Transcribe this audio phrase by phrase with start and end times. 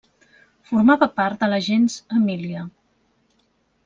[0.69, 2.65] Formava part de la gens Emília.